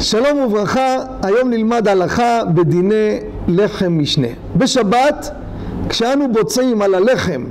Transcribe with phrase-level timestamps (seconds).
[0.00, 3.18] שלום וברכה, היום נלמד הלכה בדיני
[3.48, 4.26] לחם משנה.
[4.56, 5.30] בשבת,
[5.88, 7.44] כשאנו בוצעים על הלחם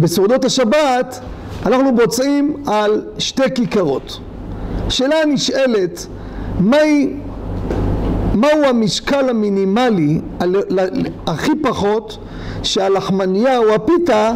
[0.00, 1.20] בסעודות השבת,
[1.66, 4.20] אנחנו בוצעים על שתי כיכרות.
[4.86, 6.06] השאלה הנשאלת,
[6.60, 7.14] מהי,
[8.34, 10.20] מהו המשקל המינימלי,
[11.26, 12.18] הכי פחות,
[12.62, 14.32] שהלחמניה או הפיתה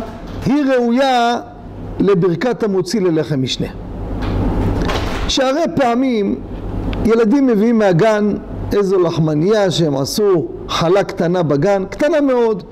[0.47, 1.41] היא ראויה
[1.99, 3.69] לברכת המוציא ללחם משנה.
[5.29, 6.41] שהרי פעמים
[7.05, 8.35] ילדים מביאים מהגן
[8.73, 12.63] איזו לחמניה שהם עשו חלה קטנה בגן, קטנה מאוד,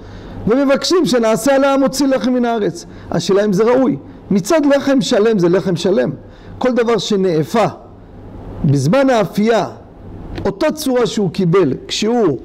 [0.46, 2.86] ומבקשים שנעשה עליה מוציא לחם מן הארץ.
[3.10, 3.96] השאלה אם זה ראוי.
[4.30, 6.10] מצד לחם שלם זה לחם שלם.
[6.58, 7.66] כל דבר שנאפה
[8.64, 9.66] בזמן האפייה,
[10.44, 12.38] אותה צורה שהוא קיבל כשהוא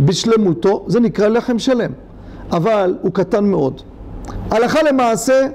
[0.00, 1.90] בשלמותו, זה נקרא לחם שלם.
[2.52, 3.82] אבל הוא קטן מאוד.
[4.50, 5.48] הלכה למעשה,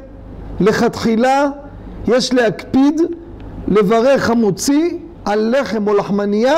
[0.60, 1.50] לכתחילה
[2.08, 3.02] יש להקפיד
[3.68, 4.90] לברך המוציא
[5.26, 6.56] על לחם או לחמניה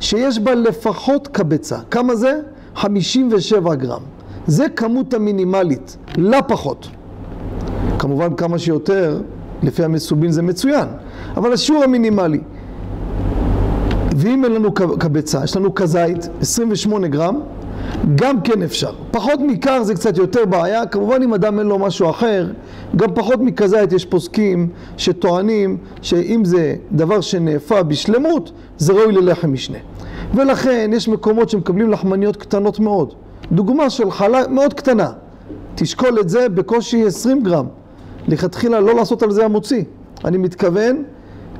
[0.00, 1.78] שיש בה לפחות קבצה.
[1.90, 2.40] כמה זה?
[2.74, 4.02] 57 גרם.
[4.46, 6.88] זה כמות המינימלית, לא פחות.
[7.98, 9.20] כמובן כמה שיותר,
[9.62, 10.88] לפי המסובין זה מצוין,
[11.36, 12.40] אבל השיעור המינימלי.
[14.16, 17.40] ואם אין לנו קבצה, יש לנו כזית, 28 גרם,
[18.14, 18.92] גם כן אפשר.
[19.10, 22.46] פחות מכך זה קצת יותר בעיה, כמובן אם אדם אין לו משהו אחר,
[22.96, 29.78] גם פחות מכזית יש פוסקים שטוענים שאם זה דבר שנאפה בשלמות, זה ראוי ללחם משנה.
[30.34, 33.14] ולכן יש מקומות שמקבלים לחמניות קטנות מאוד.
[33.52, 35.10] דוגמה של חלה מאוד קטנה,
[35.74, 37.66] תשקול את זה בקושי 20 גרם.
[38.28, 39.84] לכתחילה לא לעשות על זה המוציא.
[40.24, 41.02] אני מתכוון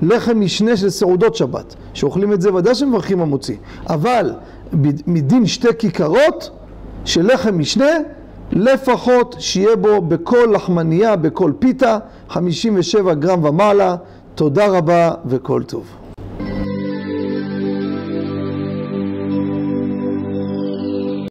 [0.02, 3.56] לחם משנה של סעודות שבת, שאוכלים את זה ודאי שמברכים המוציא.
[3.88, 4.32] אבל
[5.06, 6.50] מדין שתי כיכרות
[7.04, 7.90] של לחם משנה,
[8.52, 13.96] לפחות שיהיה בו בכל לחמניה, בכל פיתה, 57 גרם ומעלה.
[14.34, 16.05] תודה רבה וכל טוב.